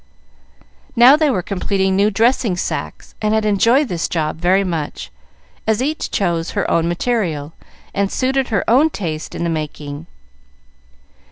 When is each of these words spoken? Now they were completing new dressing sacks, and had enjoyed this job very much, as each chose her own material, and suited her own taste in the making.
Now 0.95 1.15
they 1.15 1.29
were 1.29 1.43
completing 1.43 1.95
new 1.95 2.09
dressing 2.09 2.57
sacks, 2.57 3.13
and 3.21 3.35
had 3.35 3.45
enjoyed 3.45 3.87
this 3.87 4.09
job 4.09 4.39
very 4.41 4.63
much, 4.63 5.11
as 5.67 5.79
each 5.79 6.09
chose 6.09 6.49
her 6.57 6.65
own 6.71 6.87
material, 6.87 7.53
and 7.93 8.11
suited 8.11 8.47
her 8.47 8.67
own 8.67 8.89
taste 8.89 9.35
in 9.35 9.43
the 9.43 9.49
making. 9.51 10.07